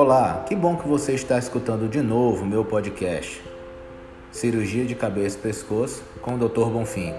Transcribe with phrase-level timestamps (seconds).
[0.00, 3.42] Olá, que bom que você está escutando de novo meu podcast
[4.30, 6.70] Cirurgia de Cabeça e Pescoço com o Dr.
[6.70, 7.12] Bonfim.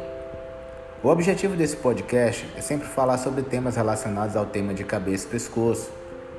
[1.04, 5.32] O objetivo desse podcast é sempre falar sobre temas relacionados ao tema de cabeça e
[5.32, 5.92] pescoço,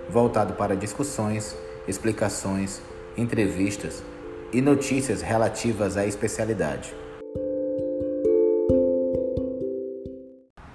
[0.09, 1.55] voltado para discussões,
[1.87, 2.80] explicações,
[3.18, 4.02] entrevistas
[4.50, 6.95] e notícias relativas à especialidade.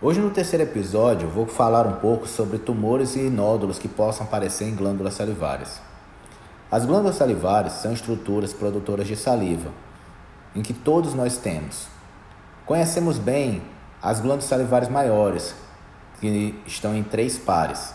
[0.07, 4.65] Hoje, no terceiro episódio, vou falar um pouco sobre tumores e nódulos que possam aparecer
[4.65, 5.81] em glândulas salivares.
[6.69, 9.71] As glândulas salivares são estruturas produtoras de saliva,
[10.55, 11.87] em que todos nós temos.
[12.67, 13.63] Conhecemos bem
[13.99, 15.55] as glândulas salivares maiores,
[16.21, 17.91] que estão em três pares: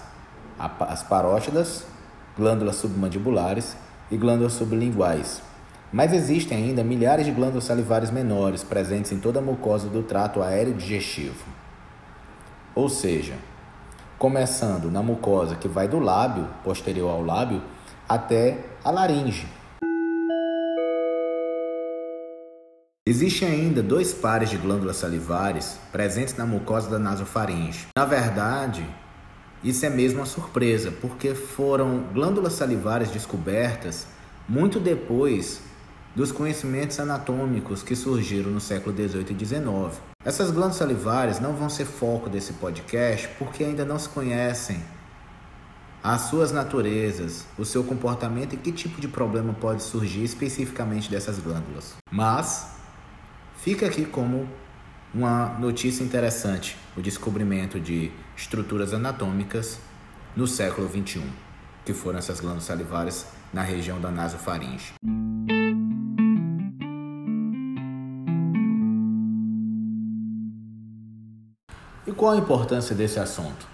[0.59, 1.85] as parótidas,
[2.37, 3.77] glândulas submandibulares
[4.11, 5.41] e glândulas sublinguais.
[5.93, 10.43] Mas existem ainda milhares de glândulas salivares menores presentes em toda a mucosa do trato
[10.43, 11.60] aéreo digestivo.
[12.81, 13.35] Ou seja,
[14.19, 17.63] começando na mucosa que vai do lábio, posterior ao lábio,
[18.09, 19.47] até a laringe.
[23.07, 27.89] Existem ainda dois pares de glândulas salivares presentes na mucosa da nasofaringe.
[27.95, 28.83] Na verdade,
[29.63, 34.07] isso é mesmo uma surpresa, porque foram glândulas salivares descobertas
[34.49, 35.61] muito depois
[36.15, 39.99] dos conhecimentos anatômicos que surgiram no século 18 e 19.
[40.25, 44.83] Essas glândulas salivares não vão ser foco desse podcast porque ainda não se conhecem
[46.03, 51.39] as suas naturezas, o seu comportamento e que tipo de problema pode surgir especificamente dessas
[51.39, 51.95] glândulas.
[52.11, 52.71] Mas
[53.59, 54.49] fica aqui como
[55.13, 59.79] uma notícia interessante o descobrimento de estruturas anatômicas
[60.37, 61.23] no século 21,
[61.85, 64.93] que foram essas glândulas salivares na região da nasofaringe.
[72.21, 73.67] Qual a importância desse assunto?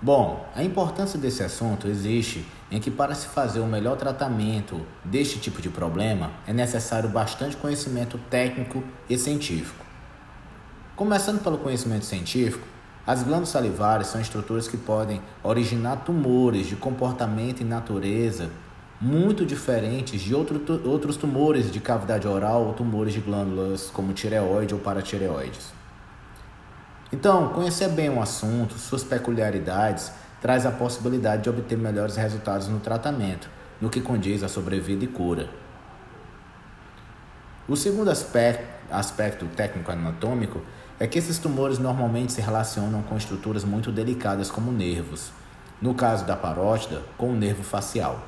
[0.00, 4.80] Bom, a importância desse assunto existe em que para se fazer o um melhor tratamento
[5.04, 9.84] deste tipo de problema é necessário bastante conhecimento técnico e científico.
[10.94, 12.64] Começando pelo conhecimento científico,
[13.04, 18.50] as glândulas salivares são estruturas que podem originar tumores de comportamento e natureza
[19.00, 24.74] muito diferentes de outro, outros tumores de cavidade oral ou tumores de glândulas como tireoide
[24.74, 25.81] ou paratireoides.
[27.12, 32.80] Então, conhecer bem um assunto, suas peculiaridades, traz a possibilidade de obter melhores resultados no
[32.80, 35.50] tratamento, no que condiz à sobrevida e cura.
[37.68, 40.62] O segundo aspecto, aspecto técnico-anatômico
[40.98, 45.32] é que esses tumores normalmente se relacionam com estruturas muito delicadas como nervos,
[45.82, 48.26] no caso da parótida, com o nervo facial.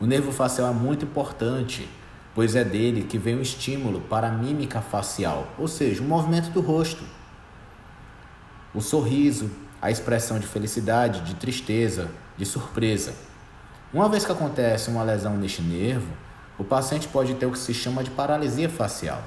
[0.00, 1.88] O nervo facial é muito importante,
[2.34, 6.50] pois é dele que vem o estímulo para a mímica facial, ou seja, o movimento
[6.50, 7.04] do rosto
[8.74, 13.14] o sorriso, a expressão de felicidade, de tristeza, de surpresa.
[13.92, 16.08] Uma vez que acontece uma lesão neste nervo,
[16.58, 19.22] o paciente pode ter o que se chama de paralisia facial.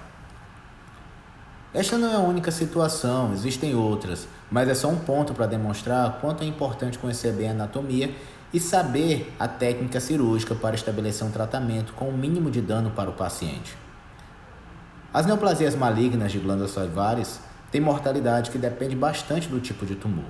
[1.74, 6.19] Esta não é a única situação, existem outras, mas é só um ponto para demonstrar
[6.19, 8.13] quanto é importante conhecer bem a anatomia
[8.53, 13.09] e saber a técnica cirúrgica para estabelecer um tratamento com o mínimo de dano para
[13.09, 13.78] o paciente.
[15.13, 17.40] As neoplasias malignas de glândulas salivares
[17.72, 20.29] tem mortalidade que depende bastante do tipo de tumor.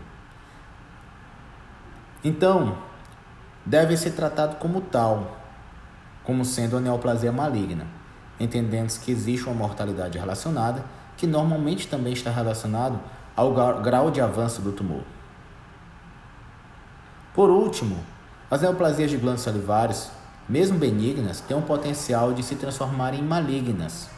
[2.24, 2.78] Então,
[3.66, 5.38] deve ser tratado como tal,
[6.24, 7.86] como sendo a neoplasia maligna,
[8.40, 10.84] entendendo que existe uma mortalidade relacionada,
[11.16, 13.00] que normalmente também está relacionado
[13.36, 15.04] ao grau de avanço do tumor.
[17.34, 17.98] Por último,
[18.50, 20.12] as neoplasias de glândulas salivares,
[20.50, 24.10] mesmo benignas, têm um potencial de se transformarem em malignas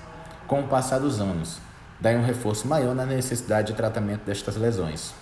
[0.48, 1.60] com o passar dos anos,
[2.00, 5.14] daí um reforço maior na necessidade de tratamento destas lesões.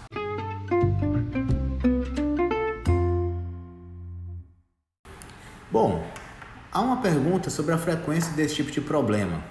[5.71, 6.05] Bom,
[6.71, 9.43] há uma pergunta sobre a frequência desse tipo de problema.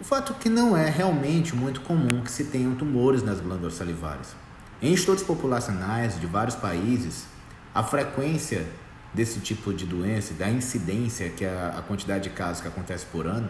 [0.00, 3.74] O fato é que não é realmente muito comum que se tenham tumores nas glândulas
[3.74, 4.34] salivares.
[4.80, 7.26] Em estudos populacionais de vários países,
[7.74, 8.64] a frequência
[9.12, 13.26] desse tipo de doença, da incidência, que é a quantidade de casos que acontece por
[13.26, 13.48] ano,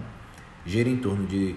[0.65, 1.55] gira em torno de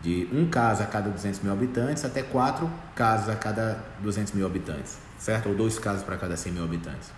[0.00, 4.46] de um caso a cada 200 mil habitantes até quatro casos a cada 200 mil
[4.46, 5.48] habitantes, certo?
[5.48, 7.10] Ou dois casos para cada 100 mil habitantes.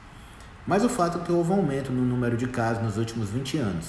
[0.66, 3.58] Mas o fato é que houve um aumento no número de casos nos últimos 20
[3.58, 3.86] anos.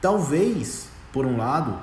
[0.00, 1.78] Talvez, por um lado,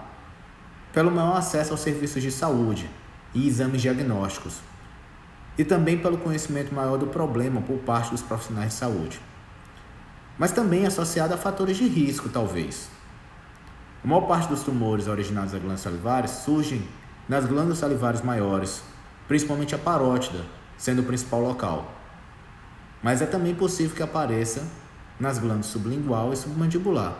[0.93, 2.89] pelo maior acesso aos serviços de saúde
[3.33, 4.59] e exames diagnósticos,
[5.57, 9.19] e também pelo conhecimento maior do problema por parte dos profissionais de saúde.
[10.37, 12.89] Mas também associado a fatores de risco, talvez,
[14.05, 16.87] a maior parte dos tumores originados das glândulas salivares surgem
[17.27, 18.83] nas glândulas salivares maiores,
[19.27, 20.45] principalmente a parótida,
[20.77, 21.91] sendo o principal local.
[23.01, 24.63] Mas é também possível que apareça
[25.19, 27.17] nas glândulas sublingual e submandibular,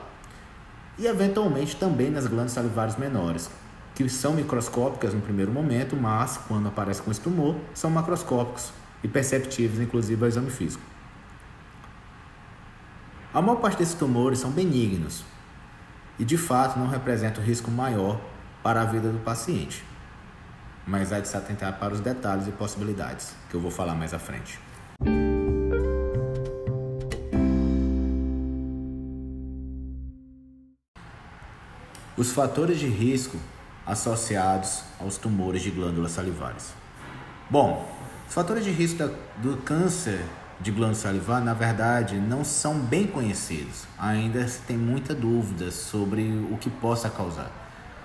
[0.95, 3.49] e eventualmente também nas glândulas salivares menores,
[3.95, 8.71] que são microscópicas no primeiro momento, mas quando aparece com esse tumor, são macroscópicos
[9.03, 10.83] e perceptíveis, inclusive ao exame físico.
[13.33, 15.25] A maior parte desses tumores são benignos
[16.17, 18.19] e de fato não representam risco maior
[18.63, 19.83] para a vida do paciente,
[20.87, 24.13] mas há de se atentar para os detalhes e possibilidades, que eu vou falar mais
[24.13, 24.59] à frente.
[32.17, 33.37] Os fatores de risco
[33.85, 36.73] associados aos tumores de glândulas salivares.
[37.49, 37.87] Bom,
[38.27, 40.25] os fatores de risco do câncer
[40.59, 43.83] de glândula salivar, na verdade, não são bem conhecidos.
[43.97, 47.51] Ainda se tem muita dúvida sobre o que possa causar.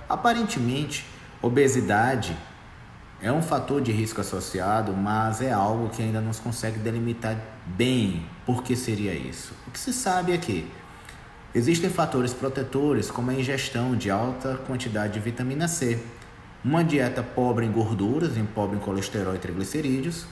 [0.08, 1.06] Aparentemente,
[1.41, 2.37] obesidade
[3.23, 7.37] é um fator de risco associado, mas é algo que ainda não se consegue delimitar
[7.67, 9.55] bem por que seria isso.
[9.67, 10.70] O que se sabe é que
[11.53, 15.99] Existem fatores protetores como a ingestão de alta quantidade de vitamina C,
[16.64, 20.26] uma dieta pobre em gorduras, em pobre em colesterol e triglicerídeos,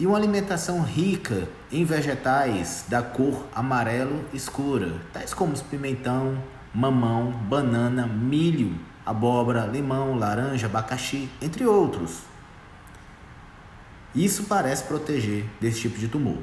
[0.00, 6.42] e uma alimentação rica em vegetais da cor amarelo escura, tais como pimentão,
[6.74, 8.76] mamão, banana, milho,
[9.06, 12.22] abóbora, limão, laranja, abacaxi, entre outros.
[14.12, 16.38] Isso parece proteger desse tipo de tumor,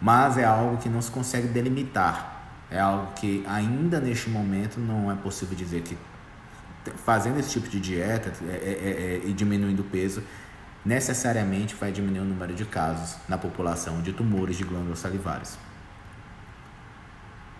[0.00, 2.36] mas é algo que não se consegue delimitar
[2.70, 5.96] é algo que ainda neste momento não é possível dizer que
[7.04, 10.22] fazendo esse tipo de dieta é, é, é, e diminuindo o peso
[10.86, 15.58] necessariamente vai diminuir o número de casos na população de tumores de glândulas salivares.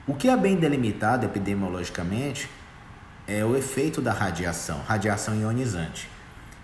[0.07, 2.49] O que é bem delimitado epidemiologicamente
[3.27, 6.09] é o efeito da radiação, radiação ionizante.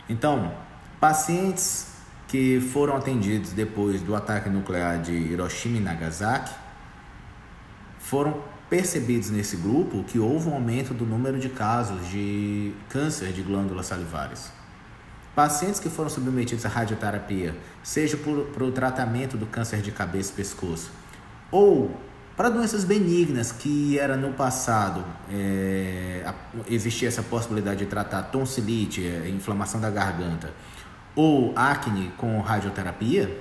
[0.09, 0.55] Então,
[1.01, 1.89] pacientes
[2.29, 6.55] que foram atendidos depois do ataque nuclear de Hiroshima e Nagasaki
[7.99, 13.43] foram percebidos nesse grupo que houve um aumento do número de casos de câncer de
[13.43, 14.62] glândulas salivares.
[15.35, 20.35] Pacientes que foram submetidos à radioterapia, seja para o tratamento do câncer de cabeça e
[20.35, 20.91] pescoço,
[21.51, 21.91] ou
[22.37, 26.25] para doenças benignas que era no passado é,
[26.67, 30.53] existia essa possibilidade de tratar tonsilite, é, inflamação da garganta,
[31.15, 33.35] ou acne com radioterapia,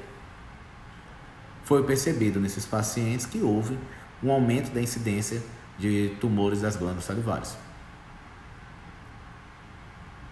[1.64, 3.78] foi percebido nesses pacientes que houve
[4.24, 5.42] um aumento da incidência
[5.78, 7.56] de tumores das glândulas salivares.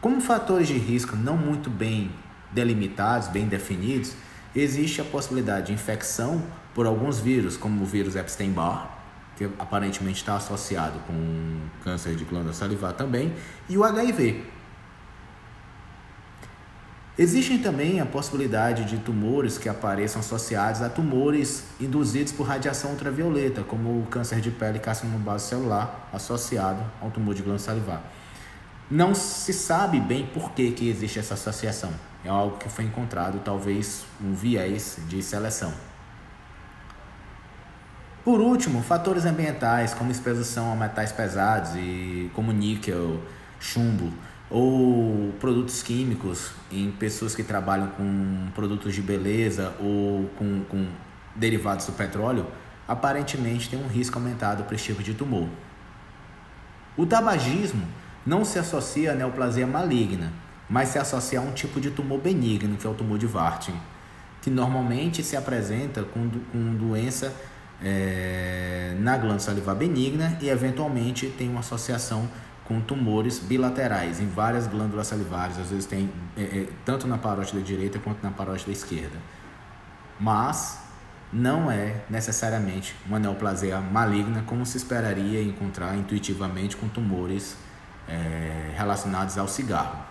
[0.01, 2.11] Como fatores de risco não muito bem
[2.51, 4.13] delimitados, bem definidos,
[4.55, 6.41] existe a possibilidade de infecção
[6.73, 8.97] por alguns vírus, como o vírus Epstein-Barr,
[9.35, 13.33] que aparentemente está associado com câncer de glândula salivar também,
[13.67, 14.45] e o HIV,
[17.19, 23.61] Existem também a possibilidade de tumores que apareçam associados a tumores induzidos por radiação ultravioleta,
[23.61, 28.01] como o câncer de pele e carcinoma base celular associado ao tumor de glândula salivar.
[28.89, 31.91] Não se sabe bem por que, que existe essa associação.
[32.25, 35.71] É algo que foi encontrado, talvez um viés de seleção.
[38.25, 43.21] Por último, fatores ambientais, como exposição a metais pesados e como níquel,
[43.59, 44.11] chumbo,
[44.49, 50.87] ou produtos químicos em pessoas que trabalham com produtos de beleza ou com, com
[51.35, 52.47] derivados do petróleo,
[52.87, 55.47] aparentemente tem um risco aumentado para esse tipo de tumor.
[56.97, 57.87] O tabagismo
[58.29, 60.31] não se associa à neoplasia maligna,
[60.69, 63.73] mas se associa a um tipo de tumor benigno, que é o tumor de Warthin,
[64.39, 67.33] que normalmente se apresenta com, com doença
[67.81, 72.29] é, na glândula salivar benigna e eventualmente tem uma associação
[72.65, 76.07] com tumores bilaterais em várias glândulas salivares, às vezes tem
[76.37, 79.17] é, é, tanto na parótida direita quanto na parótida esquerda.
[80.19, 80.79] Mas
[81.33, 87.57] não é necessariamente uma neoplasia maligna como se esperaria encontrar intuitivamente com tumores
[88.09, 90.09] é, relacionados ao cigarro.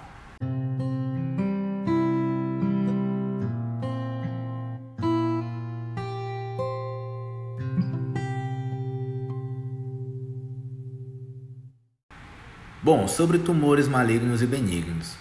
[12.80, 15.16] Bom, sobre tumores malignos e benignos.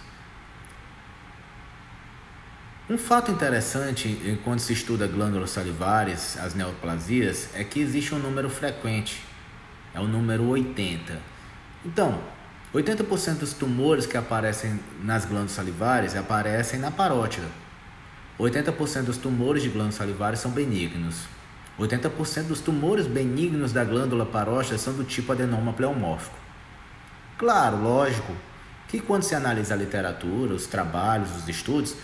[2.88, 8.48] Um fato interessante quando se estuda glândulas salivares, as neoplasias, é que existe um número
[8.48, 9.22] frequente,
[9.92, 11.20] é o número 80.
[11.84, 12.18] Então,
[12.74, 17.46] 80% dos tumores que aparecem nas glândulas salivares aparecem na parótida.
[18.38, 21.22] 80% dos tumores de glândulas salivares são benignos.
[21.78, 26.36] 80% dos tumores benignos da glândula parótida são do tipo adenoma pleomórfico.
[27.38, 28.34] Claro, lógico,
[28.86, 31.94] que quando se analisa a literatura, os trabalhos, os estudos,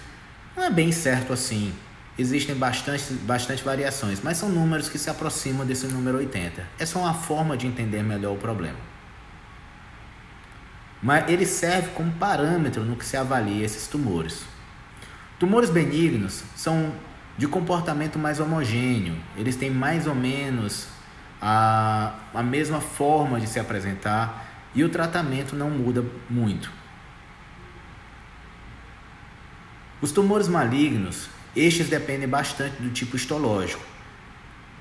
[0.56, 1.74] não é bem certo assim.
[2.16, 6.62] existem bastante, bastante variações, mas são números que se aproximam desse número 80.
[6.78, 8.93] É só uma forma de entender melhor o problema.
[11.04, 14.46] Mas ele serve como parâmetro no que se avalia esses tumores.
[15.38, 16.94] Tumores benignos são
[17.36, 20.88] de comportamento mais homogêneo, eles têm mais ou menos
[21.42, 26.72] a, a mesma forma de se apresentar e o tratamento não muda muito.
[30.00, 33.84] Os tumores malignos, estes dependem bastante do tipo histológico.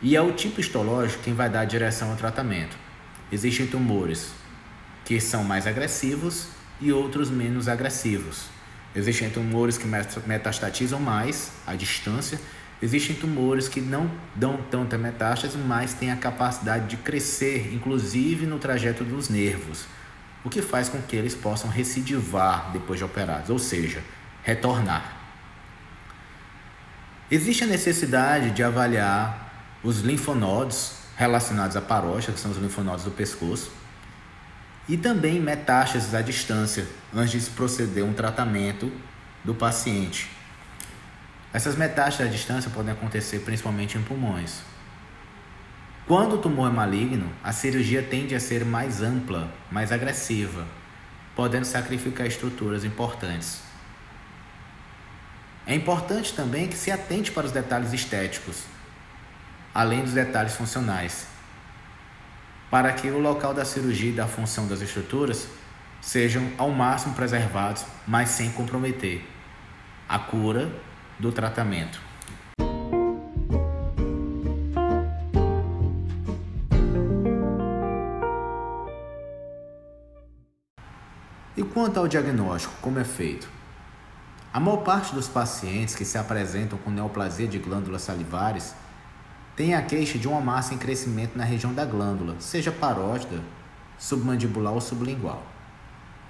[0.02, 2.78] E é o tipo histológico quem vai dar direção ao tratamento.
[3.30, 4.32] Existem tumores
[5.06, 6.48] que são mais agressivos
[6.80, 8.46] e outros menos agressivos.
[8.96, 9.88] Existem tumores que
[10.28, 12.40] metastatizam mais à distância.
[12.82, 18.60] Existem tumores que não dão tanta metástase, mas têm a capacidade de crescer, inclusive no
[18.60, 19.86] trajeto dos nervos,
[20.44, 24.04] o que faz com que eles possam recidivar depois de operados, ou seja,
[24.44, 25.18] retornar.
[27.32, 33.12] Existe a necessidade de avaliar os linfonodos relacionados à parótida, que são os linfonodos do
[33.12, 33.72] pescoço,
[34.88, 38.92] e também metástases à distância, antes de se proceder um tratamento
[39.44, 40.30] do paciente.
[41.54, 44.62] Essas metástases à distância podem acontecer principalmente em pulmões.
[46.06, 50.68] Quando o tumor é maligno, a cirurgia tende a ser mais ampla, mais agressiva,
[51.36, 53.62] podendo sacrificar estruturas importantes.
[55.66, 58.64] É importante também que se atente para os detalhes estéticos,
[59.74, 61.26] além dos detalhes funcionais,
[62.74, 65.48] para que o local da cirurgia e da função das estruturas
[66.02, 69.24] sejam ao máximo preservados, mas sem comprometer
[70.10, 70.72] a cura
[71.20, 72.02] do tratamento.
[81.56, 83.48] E quanto ao diagnóstico, como é feito?
[84.52, 88.74] A maior parte dos pacientes que se apresentam com neoplasia de glândulas salivares
[89.56, 93.42] tem a queixa de uma massa em crescimento na região da glândula, seja parótida,
[93.98, 95.44] submandibular ou sublingual.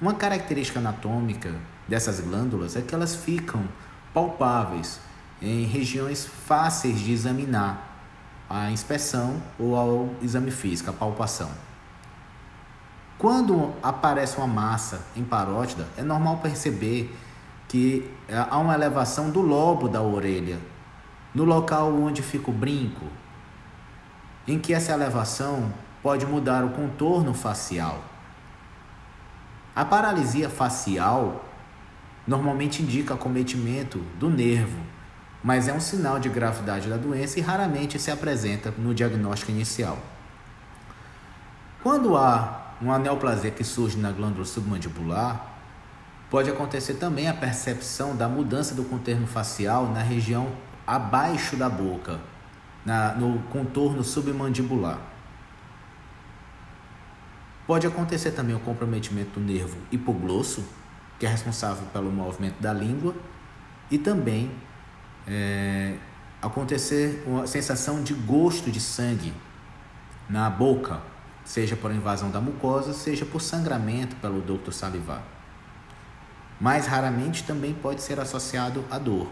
[0.01, 1.55] Uma característica anatômica
[1.87, 3.63] dessas glândulas é que elas ficam
[4.13, 4.99] palpáveis
[5.41, 7.93] em regiões fáceis de examinar
[8.49, 11.49] a inspeção ou ao exame físico, a palpação.
[13.17, 17.15] Quando aparece uma massa em parótida, é normal perceber
[17.67, 20.59] que há uma elevação do lobo da orelha,
[21.33, 23.05] no local onde fica o brinco,
[24.47, 28.03] em que essa elevação pode mudar o contorno facial.
[29.75, 31.43] A paralisia facial
[32.27, 34.79] normalmente indica acometimento do nervo,
[35.43, 39.97] mas é um sinal de gravidade da doença e raramente se apresenta no diagnóstico inicial.
[41.81, 45.53] Quando há uma neoplasia que surge na glândula submandibular,
[46.29, 50.49] pode acontecer também a percepção da mudança do contorno facial na região
[50.85, 52.19] abaixo da boca,
[52.85, 54.99] na, no contorno submandibular.
[57.65, 60.63] Pode acontecer também o comprometimento do nervo hipoglosso,
[61.17, 63.15] que é responsável pelo movimento da língua,
[63.89, 64.51] e também
[65.25, 65.95] é,
[66.41, 69.33] acontecer uma sensação de gosto de sangue
[70.29, 70.99] na boca,
[71.45, 75.23] seja por invasão da mucosa, seja por sangramento pelo ducto salivar.
[76.59, 79.29] Mais raramente também pode ser associado à dor.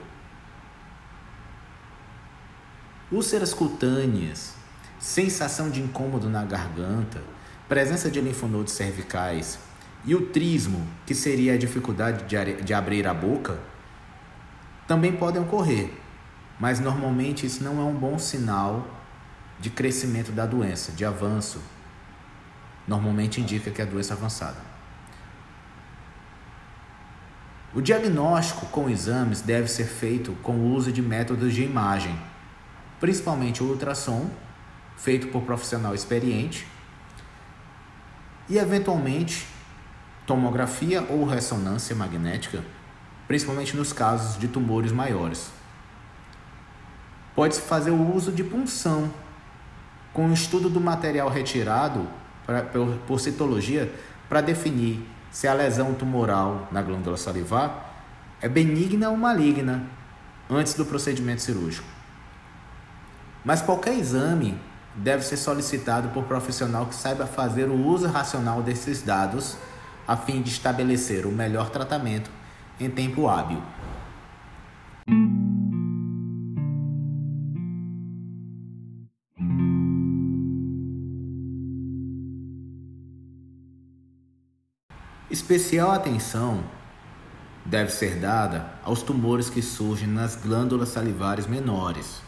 [3.12, 4.53] Úlceras cutâneas,
[5.00, 7.22] sensação de incômodo na garganta,
[7.68, 9.60] presença de linfonodos cervicais
[10.06, 13.60] e o trismo, que seria a dificuldade de, de abrir a boca,
[14.88, 15.91] também podem ocorrer,
[16.60, 18.88] mas normalmente isso não é um bom sinal
[19.60, 21.62] de crescimento da doença, de avanço.
[22.88, 24.58] Normalmente indica que é doença avançada.
[27.74, 32.20] O diagnóstico com exames deve ser feito com o uso de métodos de imagem
[33.01, 34.29] principalmente o ultrassom,
[34.96, 36.67] feito por profissional experiente,
[38.48, 39.48] e eventualmente
[40.27, 42.63] tomografia ou ressonância magnética,
[43.27, 45.51] principalmente nos casos de tumores maiores.
[47.36, 49.12] Pode-se fazer o uso de punção,
[50.13, 52.08] com o estudo do material retirado
[52.46, 53.91] pra, por, por citologia
[54.29, 57.89] para definir se a lesão tumoral na glândula salivar
[58.41, 59.84] é benigna ou maligna
[60.50, 62.00] antes do procedimento cirúrgico.
[63.43, 64.57] Mas qualquer exame
[64.95, 69.57] deve ser solicitado por profissional que saiba fazer o uso racional desses dados
[70.07, 72.29] a fim de estabelecer o melhor tratamento
[72.79, 73.62] em tempo hábil.
[85.29, 86.63] Especial atenção
[87.65, 92.21] deve ser dada aos tumores que surgem nas glândulas salivares menores.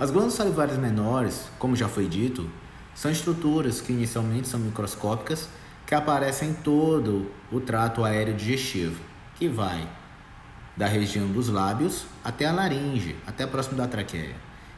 [0.00, 2.48] As glândulas salivares menores, como já foi dito,
[2.94, 5.46] são estruturas que inicialmente são microscópicas
[5.86, 8.98] que aparecem em todo o trato aéreo digestivo,
[9.34, 9.86] que vai
[10.74, 14.36] da região dos lábios até a laringe, até próximo da traqueia.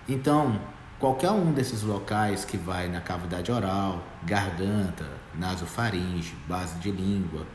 [0.08, 0.60] Então,
[0.98, 7.46] qualquer um desses locais que vai na cavidade oral, garganta, nasofaringe, base de língua,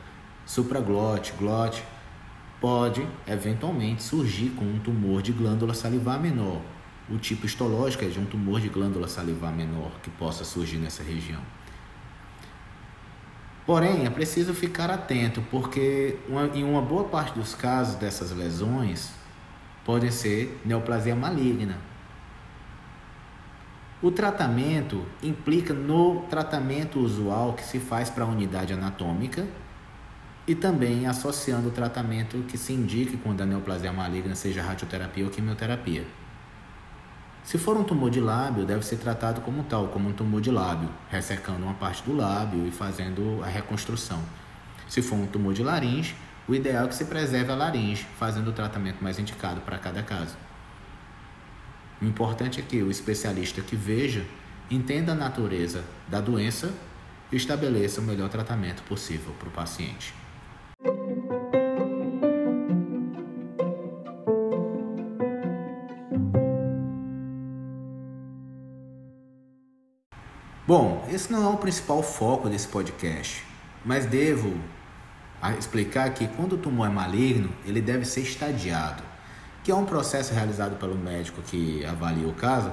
[0.46, 1.84] supraglote, glote,
[2.62, 6.62] pode eventualmente surgir com um tumor de glândula salivar menor.
[7.10, 11.04] O tipo histológico é de um tumor de glândula salivar menor que possa surgir nessa
[11.04, 11.42] região.
[13.66, 19.12] Porém, é preciso ficar atento, porque uma, em uma boa parte dos casos dessas lesões
[19.86, 21.78] pode ser neoplasia maligna.
[24.02, 29.48] O tratamento implica no tratamento usual que se faz para a unidade anatômica
[30.46, 35.32] e também associando o tratamento que se indique quando a neoplasia maligna seja radioterapia ou
[35.32, 36.06] quimioterapia.
[37.48, 40.52] Se for um tumor de lábio, deve ser tratado como tal, como um tumor de
[40.52, 44.22] lábio, ressecando uma parte do lábio e fazendo a reconstrução.
[44.90, 46.14] Se for um tumor de laringe,
[46.46, 50.04] o ideal é que se preserve a laringe, fazendo o tratamento mais indicado para cada
[50.04, 50.36] caso.
[52.02, 54.26] O importante é que o especialista que veja
[54.70, 56.74] entenda a natureza da doença
[57.32, 60.14] e estabeleça o melhor tratamento possível para o paciente.
[71.18, 73.44] Esse não é o principal foco desse podcast,
[73.84, 74.54] mas devo
[75.58, 79.02] explicar que quando o tumor é maligno, ele deve ser estadiado,
[79.64, 82.72] que é um processo realizado pelo médico que avalia o caso,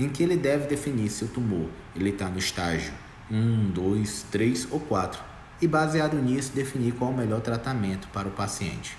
[0.00, 2.92] em que ele deve definir se o tumor ele está no estágio
[3.30, 5.22] 1, 2, 3 ou 4
[5.62, 8.98] e, baseado nisso, definir qual o melhor tratamento para o paciente.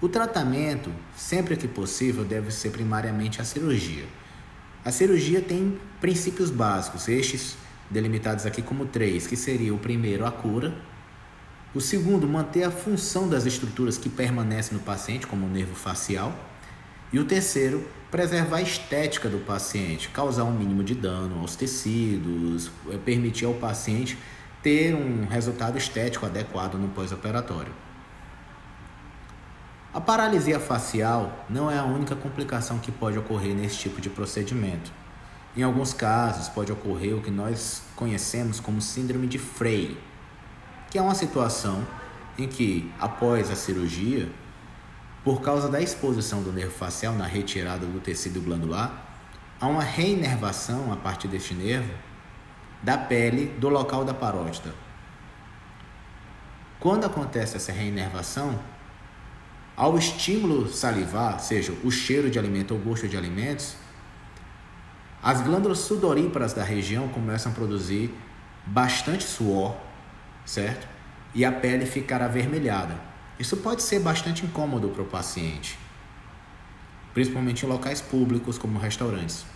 [0.00, 4.06] O tratamento, sempre que possível, deve ser primariamente a cirurgia
[4.84, 7.56] a cirurgia tem princípios básicos, estes
[7.90, 10.72] delimitados aqui como três, que seria o primeiro, a cura,
[11.74, 16.34] o segundo, manter a função das estruturas que permanecem no paciente, como o nervo facial,
[17.12, 22.70] e o terceiro, preservar a estética do paciente, causar um mínimo de dano aos tecidos,
[22.90, 24.16] eh, permitir ao paciente
[24.62, 27.72] ter um resultado estético adequado no pós-operatório.
[29.92, 34.92] A paralisia facial não é a única complicação que pode ocorrer nesse tipo de procedimento.
[35.56, 39.98] Em alguns casos, pode ocorrer o que nós conhecemos como síndrome de Frey,
[40.88, 41.84] que é uma situação
[42.38, 44.30] em que, após a cirurgia,
[45.24, 48.92] por causa da exposição do nervo facial na retirada do tecido glandular,
[49.60, 51.92] há uma reinervação a partir deste nervo
[52.80, 54.72] da pele do local da parótida.
[56.78, 58.56] Quando acontece essa reinervação,
[59.80, 63.76] ao estímulo salivar, seja o cheiro de alimento ou gosto de alimentos,
[65.22, 68.14] as glândulas sudoríparas da região começam a produzir
[68.66, 69.74] bastante suor,
[70.44, 70.86] certo?
[71.34, 72.94] E a pele ficar avermelhada.
[73.38, 75.78] Isso pode ser bastante incômodo para o paciente,
[77.14, 79.46] principalmente em locais públicos como restaurantes.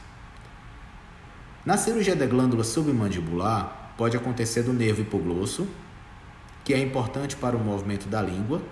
[1.67, 5.69] Na cirurgia da glândula submandibular, pode acontecer do nervo hipoglosso,
[6.65, 8.63] que é importante para o movimento da língua,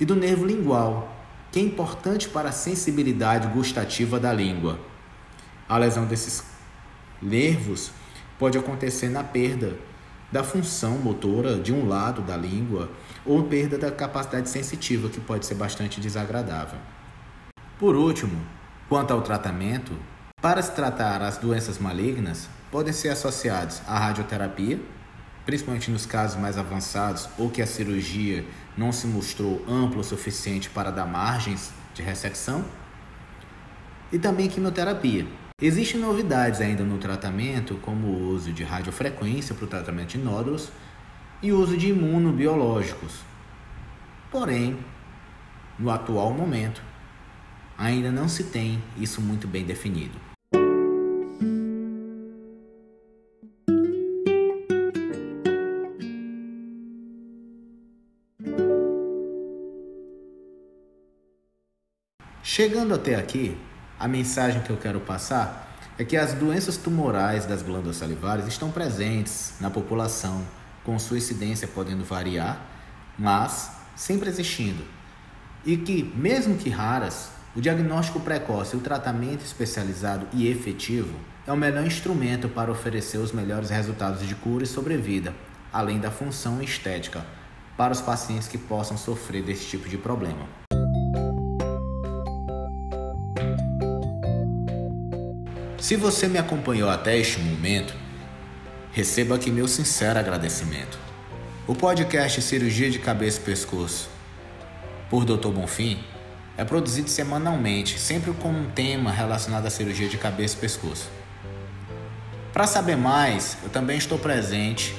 [0.00, 1.14] e do nervo lingual,
[1.52, 4.80] que é importante para a sensibilidade gustativa da língua.
[5.68, 6.42] A lesão desses
[7.20, 7.92] nervos
[8.38, 9.76] pode acontecer na perda
[10.32, 12.90] da função motora de um lado da língua
[13.24, 16.78] ou perda da capacidade sensitiva, que pode ser bastante desagradável.
[17.78, 18.40] Por último,
[18.88, 19.92] quanto ao tratamento,
[20.40, 24.80] para se tratar as doenças malignas, podem ser associados à radioterapia,
[25.44, 28.44] principalmente nos casos mais avançados ou que a cirurgia
[28.80, 32.64] não se mostrou ampla o suficiente para dar margens de ressecção,
[34.10, 35.26] e também quimioterapia.
[35.60, 40.70] Existem novidades ainda no tratamento, como o uso de radiofrequência para o tratamento de nódulos
[41.42, 43.20] e o uso de imunobiológicos.
[44.30, 44.78] Porém,
[45.78, 46.82] no atual momento,
[47.76, 50.29] ainda não se tem isso muito bem definido.
[62.80, 63.58] Chegando até aqui,
[63.98, 68.70] a mensagem que eu quero passar é que as doenças tumorais das glândulas salivares estão
[68.70, 70.42] presentes na população,
[70.82, 72.58] com sua incidência podendo variar,
[73.18, 74.82] mas sempre existindo.
[75.62, 81.14] E que, mesmo que raras, o diagnóstico precoce, o tratamento especializado e efetivo
[81.46, 85.34] é o melhor instrumento para oferecer os melhores resultados de cura e sobrevida,
[85.70, 87.26] além da função estética
[87.76, 90.59] para os pacientes que possam sofrer desse tipo de problema.
[95.80, 97.94] Se você me acompanhou até este momento,
[98.92, 100.98] receba aqui meu sincero agradecimento.
[101.66, 104.10] O podcast Cirurgia de Cabeça e Pescoço,
[105.08, 105.48] por Dr.
[105.48, 105.98] Bonfim,
[106.58, 111.08] é produzido semanalmente, sempre com um tema relacionado à cirurgia de cabeça e pescoço.
[112.52, 114.94] Para saber mais, eu também estou presente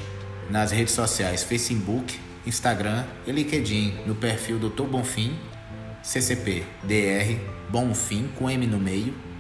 [0.50, 4.86] nas redes sociais Facebook, Instagram e LinkedIn no perfil Dr.
[4.86, 5.38] Bonfim,
[6.02, 7.40] CCP DR
[7.70, 9.31] Bonfim com M no meio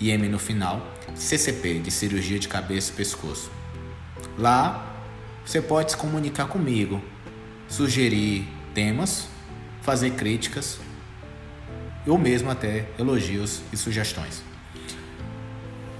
[0.00, 3.50] e M no final, CCP de cirurgia de cabeça e pescoço.
[4.38, 4.96] Lá
[5.44, 7.02] você pode se comunicar comigo,
[7.68, 9.28] sugerir temas,
[9.82, 10.78] fazer críticas
[12.06, 14.42] ou mesmo até elogios e sugestões.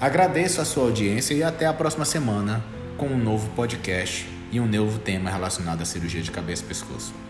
[0.01, 2.65] Agradeço a sua audiência e até a próxima semana
[2.97, 7.28] com um novo podcast e um novo tema relacionado à cirurgia de cabeça e pescoço.